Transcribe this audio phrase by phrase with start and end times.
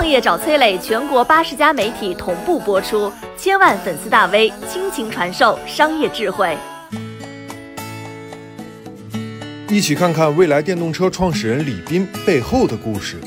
[0.00, 6.56] 创业找崔磊，全国八十家媒体同步播出，千万粉丝大 V 倾情传授商业智慧。
[9.68, 13.18] 一起看看未来电动车创始人李斌背后的故事。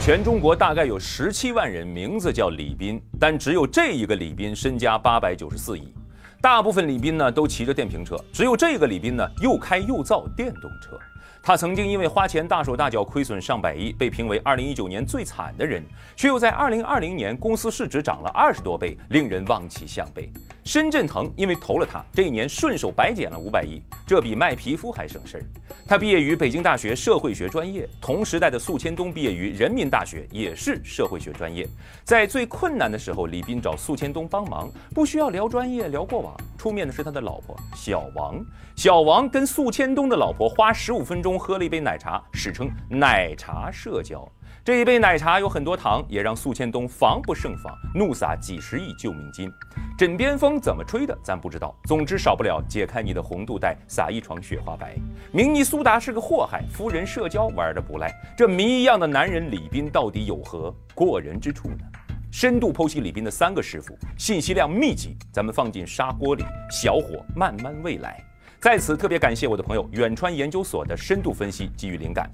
[0.00, 5.92] 全中国大概有十七万人名字叫李斌，但只有这一个李斌身家八百九十四亿。
[6.40, 10.98] 大部分李斌呢都骑着电瓶车，只有这个李斌呢又开又造电动车。
[11.46, 15.84] 他曾经因为花钱大手大脚亏损上百亿，被评为2019年最惨的人，
[16.16, 20.32] 却又在2020年公司市值涨了二十多倍，令人望其项背。
[20.64, 25.44] 深圳腾因为投了他，这一年顺手白捡了五百亿，这比卖皮肤还省事儿。
[25.86, 31.68] 他毕业于北京大学社会学专业，同时代的宿迁东毕业于人民大学，也是社会学专业。
[32.02, 36.34] 在最困难的时候，李斌找宿迁东帮忙，不需要聊专业，聊过往。
[36.56, 38.42] 出面的是他的老婆小王，
[38.74, 44.26] 小王跟宿迁东的老婆花十五分钟喝了一杯奶茶，史称奶茶社交。
[44.64, 49.52] 这一杯奶茶有很多糖，也让宿迁东防不胜防，怒撒几十亿救命金。
[49.98, 51.78] 枕边风怎么吹的，咱不知道。
[51.84, 54.96] 总之少不了解开你的红肚带，撒一床雪花白。
[55.32, 58.10] 明尼苏达是个祸害，夫人社交玩的不赖。
[58.34, 61.84] 这谜一样的男人李斌到底有何过人之处呢？
[62.30, 68.18] 深度剖析李斌的三个师傅，信息量密集，咱们放进砂锅里，小火慢慢煨来。
[68.62, 72.30] 在此特别感谢我的朋友远川研究所的深度分析，给予灵感。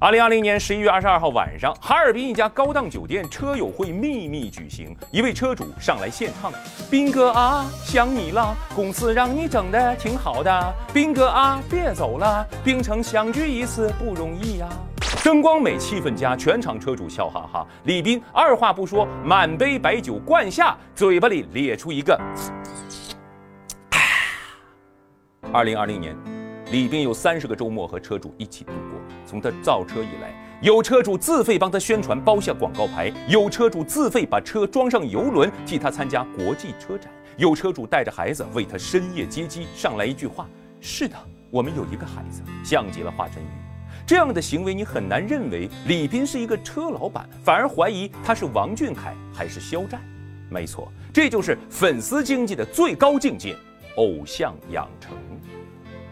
[0.00, 6.52] 二零二零年十一月二十二号晚上，哈尔滨一家高档酒店车友会秘密举行，一位车主上来献唱
[6.88, 14.68] ：“斌哥啊，想你了，公司让你整的挺好的，斌哥啊，别走了，冰城相聚一次不容易呀。”
[15.24, 17.66] 灯光美，气氛佳，全场车主笑哈哈。
[17.82, 22.16] 李斌二话不说，满杯白酒灌下，嘴巴里咧出一个。
[25.52, 26.14] 二零二零年，
[26.70, 29.00] 李斌有三十个周末和车主一起度过。
[29.24, 39.66] 从他造车以来，有车主自费帮他宣传，包下广告牌；有车主自费把车装上游轮，替他参加国际车展；有车主带着孩子为他深夜接机。
[39.74, 40.46] 上来一句话
[40.78, 41.16] ：“是的，
[41.50, 43.46] 我们有一个孩子。”像极了华晨宇。
[44.06, 50.00] 这样的行为，你很难认为李斌是一个车老板，反而怀疑他是王俊凯还是肖战。
[50.50, 53.54] 没错，这就是粉丝经济的最高境界——
[53.96, 55.12] 偶像养成。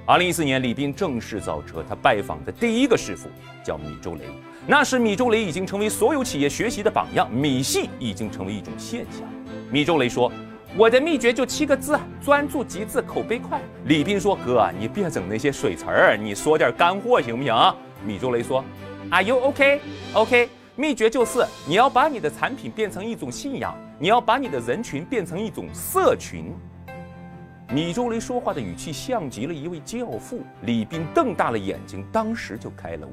[0.08, 3.28] 二零一四年，李斌正式造车，他拜访的第一个师傅
[3.64, 4.20] 叫米周雷。
[4.64, 9.28] 那时，米周雷已经成为所有企业学习的榜样，米系已经成为一种现象。
[9.68, 10.30] 米周雷说
[10.78, 17.52] ：“我的秘诀就七个字：专注、极致、口碑快。”李斌说：“哥，你别整那些水词儿，你说点干货行不行？”
[18.06, 18.64] 米周雷说
[19.10, 19.80] ：“Are you OK?
[20.12, 20.48] OK。
[20.76, 26.54] 秘诀就是你要把你的产品变成一种信仰，你要把你的人群变成一种社群。”
[27.72, 33.12] 米周雷说话的语气像极了一位教父，李斌瞪大了眼睛，当时就开了悟。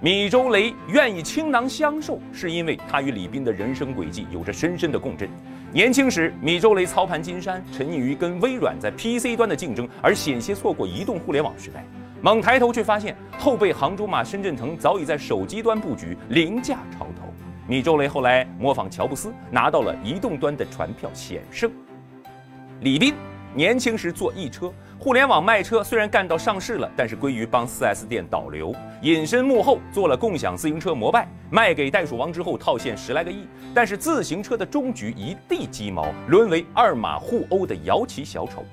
[0.00, 5.28] 米周雷愿意倾囊相授，是因为他与李斌的人生轨迹有着深深的共振。
[5.70, 11.84] 年轻时，米周雷操盘金山，沉溺于跟微软在 PC 端的竞争，而险些错过移动互联网时代。
[12.22, 17.26] 猛抬头却发现，后辈杭州马、深圳腾早已在手机端布局，凌驾潮头。
[17.68, 21.70] 米周雷后来模仿乔布斯，拿到了移动端的船票险胜。
[22.80, 23.14] 李斌。
[23.56, 38.64] 年轻时做易车，互联网卖车虽然干到上市了，但是归于帮 4S 店导流，隐身幕后做了共享自行车摩拜，卖给袋鼠王之后套现十来个亿，但是自行车的终局一地鸡毛，沦为二马互殴的摇旗小丑。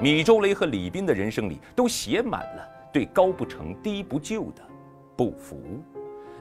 [0.00, 4.62] 米周雷和李斌的人生里都写满了对高不成低不就的
[5.14, 5.60] 不服。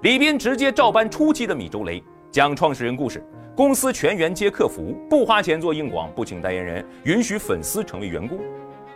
[0.04, 2.02] 李斌直接照搬初期的米周雷，
[2.34, 3.24] 讲创始人故事。
[3.56, 8.40] 公司全员接客服，不花钱做硬广，不请代言人，允许粉丝成为员工。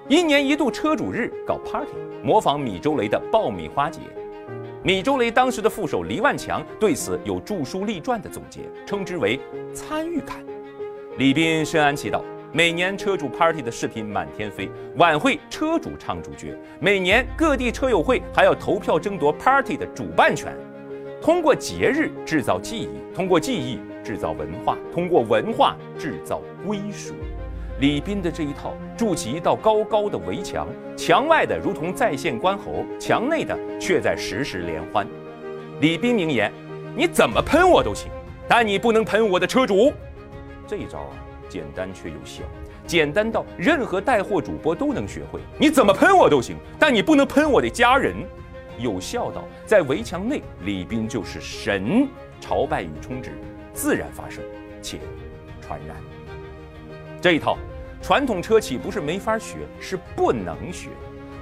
[0.10, 1.92] 一年一度车主日搞 party，
[2.24, 4.02] 模仿米周雷的爆米花节。
[4.82, 9.40] 米周雷当时的副手黎万强对此有著书立传的总结，称之为
[9.72, 10.44] 参与感。
[11.20, 20.58] 李斌深谙其道，每年车主 party 的视频满天飞，晚会车主唱主角，每年各地车友会还要投票争夺 party 的主办权。
[21.22, 27.14] 通过节日制造记忆，通过记忆制造文化，通过文化制造归属。
[27.80, 35.06] 李斌的这一套筑起一道高高的围墙，墙外的如同在线观猴，墙内的却在实时联欢。
[35.82, 36.52] 李斌名言：
[36.96, 38.10] 你怎么喷我都行，
[38.48, 39.92] 但你不能喷我的车主。
[40.66, 41.14] 这一招啊，
[41.50, 42.44] 简单却有效，
[42.86, 45.40] 简单到任何带货主播都能学会。
[45.60, 48.16] 你怎么喷我都行，但你不能喷我的家人。
[48.78, 52.08] 有孝道在围墙内，李斌就是神，
[52.40, 53.32] 朝拜与充值
[53.74, 54.44] 自然发生
[54.82, 55.00] 且
[55.62, 55.98] 传染。
[57.20, 57.58] 这一套
[58.02, 60.90] 传统车企不是没法学，是不能学。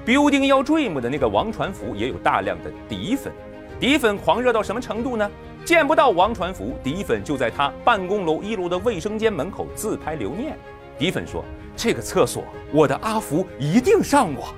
[0.06, 3.34] Building Your Dream 的那个王传福也有大量的底粉，
[3.80, 5.30] 底粉狂热到什么程度呢？
[5.66, 10.56] 见不到王传福，底粉就在他办公楼一楼的卫生间门口自拍留念。
[10.98, 11.44] 底粉说
[11.76, 14.54] ：“这个厕所，我的阿福一定上过。”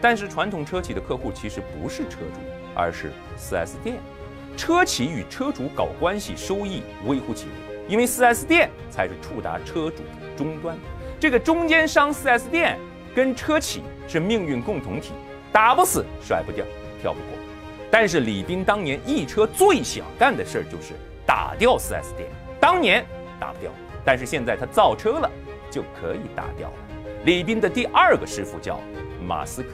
[0.00, 2.40] 但是传统车企的客户其实不是车主，
[2.74, 3.98] 而是 4S 店。
[4.56, 7.52] 车企与车主搞关系，收益微乎其微，
[7.88, 10.76] 因为 4S 店才是触达车主的终端。
[11.20, 12.78] 这个中间商 4S 店
[13.14, 15.12] 跟车企是命运共同体，
[15.52, 16.64] 打不死，甩不掉，
[17.02, 17.28] 跳不过。
[17.90, 20.94] 但是李斌当年易车最想干的事儿就是
[21.26, 22.28] 打掉 4S 店。
[22.58, 23.04] 当年
[23.38, 23.70] 打不掉，
[24.04, 25.30] 但是现在他造车了，
[25.70, 26.74] 就可以打掉了。
[27.24, 28.80] 李斌的第二个师傅叫
[29.26, 29.68] 马斯克。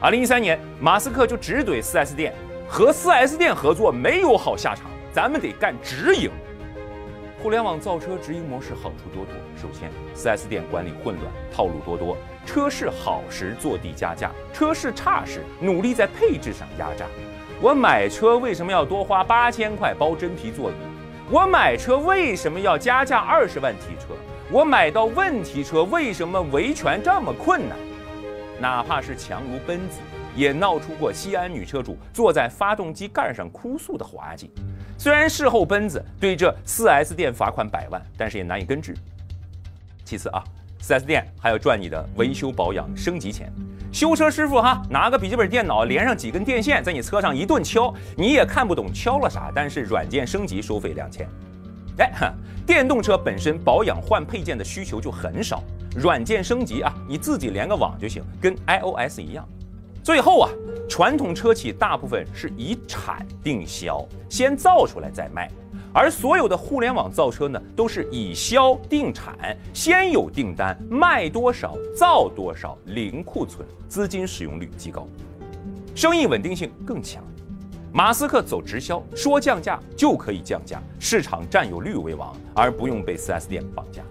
[0.00, 2.32] 二零一三年，马斯克就直怼 4S 店，
[2.68, 6.30] 和 4S 店合作没有好下场，咱们得干直营。
[7.42, 9.34] 互联网造车直营模式好处多多。
[9.56, 17.04] 首先，4S 店管理混乱，套路多多，车市好时坐地加价，车市差时努力在配置上压榨。
[17.60, 20.74] 我买车为什么要多花八千块包真皮座椅？
[21.30, 24.14] 我买车为什么要加价二十万提车？
[24.50, 27.76] 我买到问题车为什么维权这么困难？
[28.60, 29.98] 哪怕是强如奔子，
[30.34, 34.50] 也闹出过西安女车主坐在发动机盖上哭诉的滑稽。
[34.98, 38.94] 虽然事后奔子对这 4S 店罚款百万，但是也难以根治。
[40.04, 40.42] 其次啊
[40.80, 43.52] ，4S 店还要赚你的维修保养升级钱。
[43.92, 51.28] 修车师傅哈，拿个笔记本电脑连上几根电线，在你车上一顿敲，你也看不懂敲了啥，但是软件升级收费两千。
[51.98, 52.32] 哎，
[52.66, 55.62] 电动车本身保养换配件的需求就很少，
[55.96, 59.48] 软件升级啊，你自己连个网就行，跟 iOS 一样。
[60.02, 60.50] 最后啊，
[60.88, 65.50] 传统车企大部分是以产定销，先造出来再卖。
[65.94, 75.08] 而所有的互联网造车呢，都是以销定产，先有订单，卖多少造多少，零库存，资金使用率极高，
[75.94, 77.24] 生意稳定性更强。
[77.90, 84.02] 马斯克走直销，说降价就可以降价，市场占有率为王，而不用被 4S 店绑架。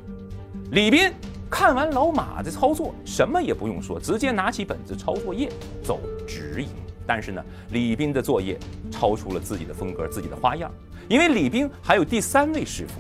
[0.72, 1.14] 李斌
[1.50, 5.50] 看完老马的操作，什么也不用说，直接拿起本子抄作业，
[5.84, 6.70] 走直营。
[7.08, 8.58] 但是呢，李斌的作业
[8.92, 10.72] 超出了自己的风格，自己的花样。
[11.08, 13.00] 因为李斌还有第三位师傅，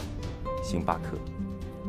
[0.63, 1.17] 星巴克。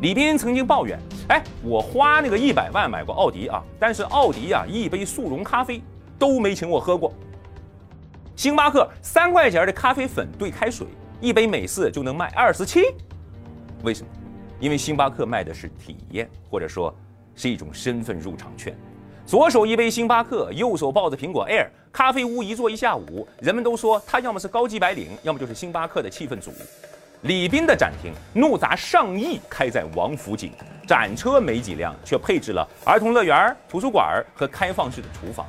[0.00, 0.99] 李斌曾经抱怨
[1.29, 5.82] ：“哎，我花那个一百万买过奥迪啊，但是奥迪啊一杯速溶咖啡
[6.19, 7.12] 都没请我喝过。
[8.35, 10.87] 星巴克三块钱的咖啡粉兑开水，
[11.20, 12.81] 一杯美式就能卖二十七。
[13.82, 14.09] 为什么？
[14.58, 16.94] 因为星巴克卖的是体验，或者说
[17.35, 18.76] 是一种身份入场券。”
[19.26, 26.53] 左手一杯星巴克，右手抱着苹果 Air，咖啡屋一坐一下午，人们都说他要么是高级白领，要么就是星巴克的气氛组。
[27.23, 30.53] 李斌的展厅怒砸上亿开在王府井，
[30.87, 35.44] 展车没几辆，却配置了儿童乐园、图书馆和开放式的厨房。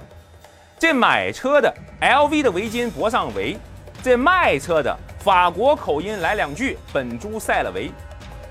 [0.79, 1.71] 这买车的
[2.01, 3.57] LV 的围巾脖上围，
[4.01, 7.91] 这卖车的法国口音来两句本猪赛了围。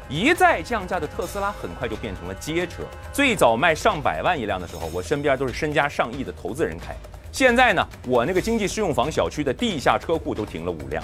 [0.08, 2.84] 一再降价的特斯拉很快就变成了街车。
[3.12, 6.94] 最早卖上百万一辆的时候，我身边都是身家上亿的投资人开。
[7.32, 11.02] 现在呢，我那个经济适用房小区的地下车库都停了五辆。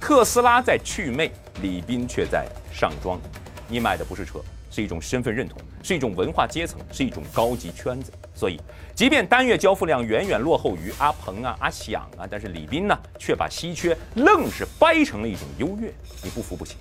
[0.00, 3.20] 特斯拉在去魅，李斌却在上装。
[3.66, 4.38] 你买的不是车，
[4.70, 8.12] 是一种身份认同，是一种文化阶层，是一种高级圈子。
[8.34, 8.58] 所以，
[8.94, 15.92] 即便单月交付量远远落后于阿鹏啊、阿响啊，但是李斌呢，却把稀缺愣是掰成了一种优越。
[16.22, 16.76] 你不服不行。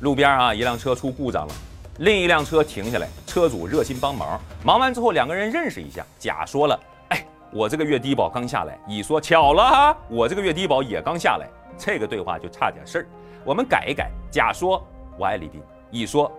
[0.00, 1.54] 路边啊，一辆车出故障了，
[1.98, 4.40] 另一辆车停下来，车主热心帮忙。
[4.64, 6.06] 忙完之后，两个人认识一下。
[6.18, 13.06] 甲说了：“哎，我这个月低保刚下来。”乙说：“巧了哈，我这个月低保也刚下来。”这个对话就差点事儿，
[13.44, 14.10] 我们改一改。
[14.30, 14.86] 甲说
[15.18, 16.30] ：“我爱李斌。”乙说：“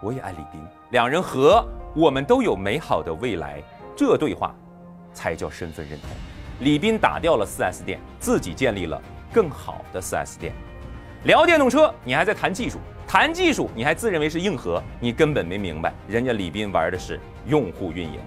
[0.00, 0.60] 我也爱李斌。”
[0.90, 3.60] 两人和，我们都有美好的未来。
[3.96, 4.54] 这对话
[5.12, 6.10] 才叫身份认同。
[6.60, 9.00] 李斌打掉了 4S 店，自己建立了
[9.32, 10.52] 更好的 4S 店。
[11.24, 12.76] 聊电动车，你还在谈技术；
[13.06, 18.20] 谈技术，你还自认为是硬核，你根本没明白，人家李斌玩的是用户运营。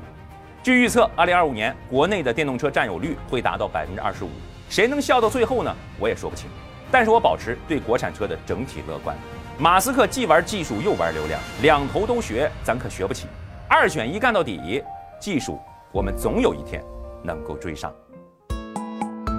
[0.63, 4.29] 据预测，二零二五年国内的电动车占有率会达到百分之二十五。
[4.67, 5.71] 谁能笑到最后呢？
[5.99, 6.49] 我也说不清。
[6.89, 9.15] 但是我保持对国产车的整体乐观。
[9.59, 13.27] 马斯克既玩技术又玩流量，两头都学，咱可学不起。
[13.69, 14.83] 二选一干到底，
[15.19, 15.59] 技术
[15.91, 16.83] 我们总有一天
[17.23, 17.93] 能够追上。